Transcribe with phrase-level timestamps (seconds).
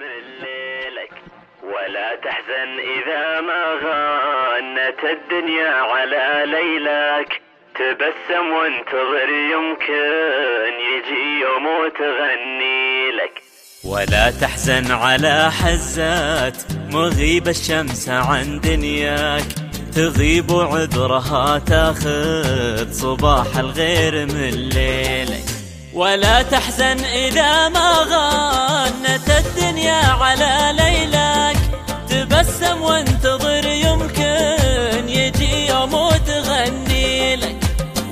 [0.00, 1.12] من ليلك
[1.62, 7.40] ولا تحزن إذا ما غنت الدنيا على ليلك.
[7.74, 13.42] تبسم وانتظر يمكن يجي يوم وتغني لك.
[13.84, 16.56] ولا تحزن على حزات
[16.92, 19.44] مغيب الشمس عن دنياك.
[19.96, 25.44] تغيب عذرها تاخذ صباح الغير من ليلك.
[25.94, 28.23] ولا تحزن إذا ما غنت
[37.36, 37.56] لك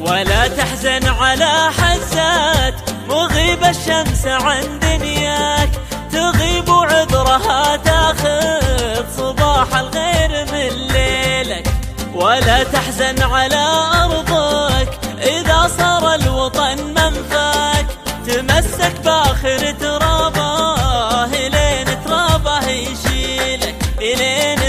[0.00, 2.74] ولا تحزن على حزات
[3.08, 5.70] مغيب الشمس عن دنياك
[6.12, 11.66] تغيب عذرها تاخذ صباح الغير من ليلك.
[12.14, 13.64] ولا تحزن على
[14.04, 17.86] أرضك إذا صار الوطن منفاك.
[18.26, 24.60] تمسك بآخر ترابه لين ترابه يشيلك لين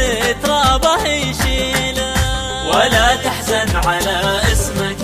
[0.44, 2.14] ترابه يشيلك.
[2.67, 4.97] ولا تحزن على اسمك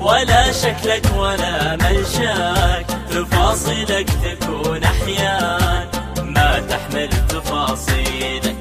[0.00, 2.86] ولا شكلك ولا منشاك.
[3.10, 5.86] تفاصيلك تكون أحيان
[6.18, 8.56] ما تحمل تفاصيلك.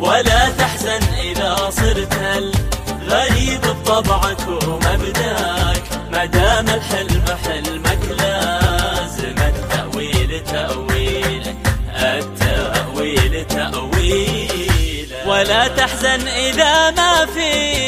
[0.00, 5.82] ولا تحزن إذا صرت الغريب بطبعك ومبداك.
[6.12, 11.56] ما دام الحلم حلمك لازم التأويل تأويلك
[11.96, 15.26] التأويل تأويلك.
[15.26, 17.81] ولا تحزن إذا ما الذنب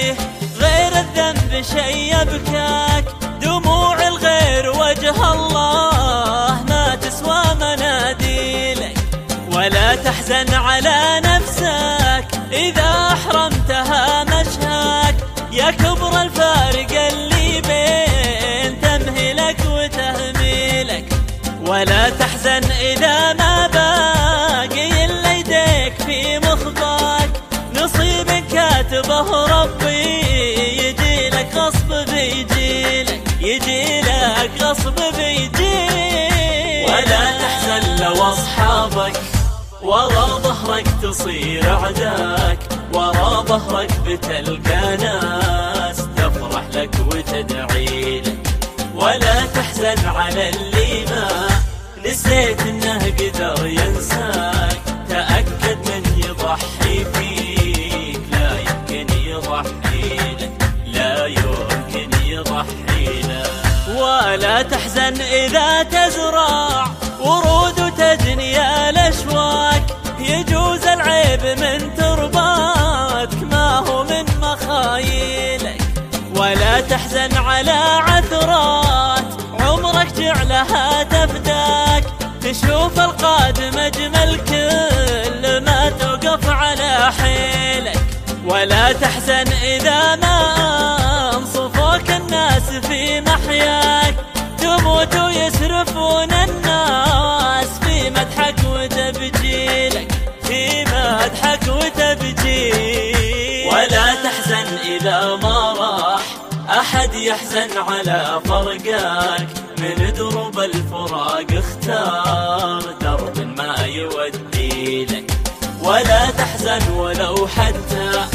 [1.72, 3.04] شي يبكاك
[3.40, 6.62] دموع الغير وجه الله.
[6.68, 8.96] ما تسوى مناديلك
[9.52, 12.26] ولا تحزن على نفسك.
[12.52, 15.16] إذا أحرمتها مشهاك
[15.52, 18.80] يا كبر الفارق اللي بين.
[18.80, 21.06] تمهلك وتهميلك
[21.66, 27.30] ولا تحزن إذا ما باقي إلا يديك في مخباك.
[27.74, 30.03] نصيب كاتبه ربي
[34.84, 39.20] لك غصب بيجيلك ولا تحزن لو أصحابك.
[39.82, 42.58] ورا ظهرك تصير عداك
[42.92, 48.38] ورا ظهرك بتلقى ناس تفرح لك وتدعي لك.
[48.94, 51.48] ولا تحزن على اللي ما
[52.04, 54.80] نسيت إنه قدر ينساك.
[55.08, 60.52] تأكد من يضحي فيك لا يمكن يضحي لك
[60.86, 63.63] لا يمكن يضحي لك.
[63.96, 66.86] ولا تحزن إذا تزرع.
[67.20, 69.84] ورود وتجني الأشواك
[70.18, 75.82] يجوز العيب من ترباتك ما هو من مخايلك
[76.36, 79.24] ولا تحزن على عثرات.
[79.60, 82.04] عمرك جعلها تفداك
[82.42, 88.00] تشوف القادم أجمل كل ما توقف على حيلك
[88.46, 90.33] ولا تحزن إذا ما
[95.64, 103.16] ويسرفون الناس في مدحك وتبجيلك في مدحك وتبجيلك
[103.72, 106.22] ولا تحزن إذا ما راح
[106.78, 109.48] أحد يحزن على فرقاك
[109.78, 115.30] من دروب الفراق اختار درب ما يودي لك.
[115.82, 118.26] ولا تحزن ولو حتى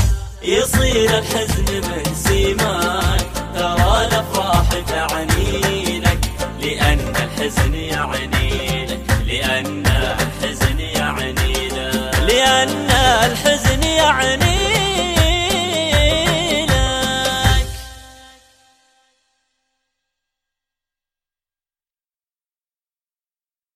[0.44, 1.59] يصير الحزن
[13.10, 13.59] الحزن